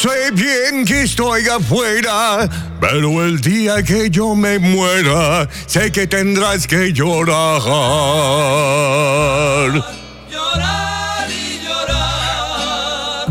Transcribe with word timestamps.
sé 0.00 0.30
bien 0.32 0.86
que 0.86 1.02
estoy 1.02 1.46
afuera, 1.46 2.48
pero 2.80 3.22
el 3.22 3.38
día 3.38 3.82
que 3.82 4.08
yo 4.08 4.34
me 4.34 4.58
muera, 4.58 5.46
sé 5.66 5.92
que 5.92 6.06
tendrás 6.06 6.66
que 6.66 6.90
llorar. 6.90 7.60
Llorar 10.30 11.28
y 11.28 11.60
llorar. 11.66 13.26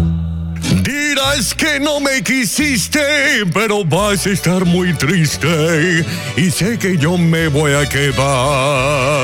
Dirás 0.83 1.55
que 1.55 1.79
no 1.79 1.99
me 1.99 2.21
quisiste, 2.21 3.47
pero 3.51 3.83
vas 3.83 4.27
a 4.27 4.29
estar 4.29 4.63
muy 4.63 4.93
triste 4.93 6.05
y 6.37 6.51
sé 6.51 6.77
que 6.77 6.99
yo 6.99 7.17
me 7.17 7.47
voy 7.47 7.73
a 7.73 7.89
quedar. 7.89 9.18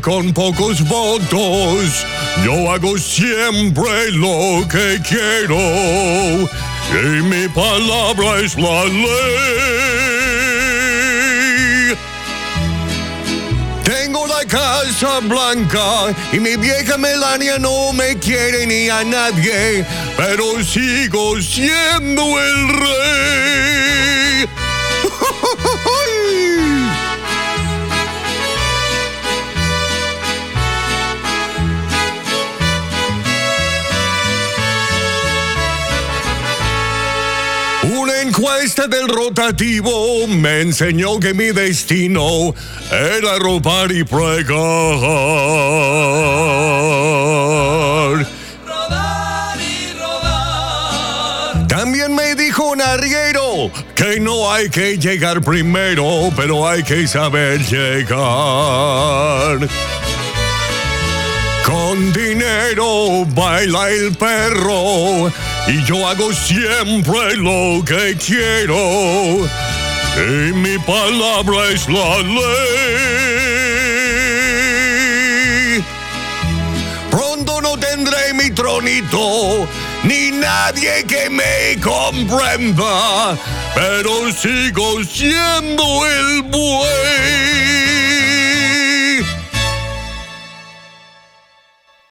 Con 0.00 0.32
pocos 0.32 0.82
votos, 0.86 2.06
yo 2.44 2.70
hago 2.72 2.96
siempre 2.98 4.10
lo 4.12 4.66
que 4.68 5.00
quiero. 5.06 5.58
Y 6.92 7.22
mi 7.22 7.48
palabra 7.48 8.40
es 8.44 8.56
la 8.56 8.84
ley. 8.84 9.10
Tengo 13.84 14.26
la 14.26 14.44
casa 14.46 15.20
blanca 15.20 16.14
y 16.32 16.40
mi 16.40 16.56
vieja 16.56 16.96
Melania 16.96 17.58
no 17.58 17.92
me 17.92 18.16
quiere 18.18 18.66
ni 18.66 18.88
a 18.88 19.04
nadie, 19.04 19.84
pero 20.16 20.64
sigo 20.64 21.40
siendo 21.40 22.40
el 22.40 22.68
rey. 22.68 23.69
Encuesta 38.40 38.86
del 38.86 39.06
rotativo 39.06 40.26
me 40.26 40.62
enseñó 40.62 41.20
que 41.20 41.34
mi 41.34 41.50
destino 41.52 42.54
era 42.90 43.38
ropar 43.38 43.92
y 43.92 44.02
pregar. 44.02 44.56
Rodar 48.66 49.60
y 49.60 49.92
rodar. 49.92 51.66
También 51.68 52.14
me 52.14 52.34
dijo 52.34 52.70
un 52.70 52.80
arriero 52.80 53.70
que 53.94 54.18
no 54.20 54.50
hay 54.50 54.70
que 54.70 54.96
llegar 54.96 55.42
primero, 55.42 56.30
pero 56.34 56.66
hay 56.66 56.82
que 56.82 57.06
saber 57.06 57.60
llegar. 57.66 58.08
Con 61.66 62.10
dinero 62.14 63.26
baila 63.34 63.90
el 63.90 64.16
perro 64.16 65.30
y 65.68 65.84
yo 65.84 66.06
hago 66.06 66.32
siempre 66.32 67.36
lo 67.36 67.84
que 67.84 68.16
quiero. 68.16 69.46
Y 70.16 70.52
mi 70.52 70.78
palabra 70.78 71.68
es 71.72 71.88
la 71.88 72.18
ley. 72.18 73.20
Pronto 77.10 77.60
no 77.60 77.78
tendré 77.78 78.32
mi 78.34 78.50
tronito, 78.50 79.68
ni 80.02 80.30
nadie 80.32 81.04
que 81.06 81.30
me 81.30 81.80
comprenda, 81.80 83.36
pero 83.74 84.32
sigo 84.32 85.04
siendo 85.04 86.06
el 86.06 86.42
buey. 86.42 87.89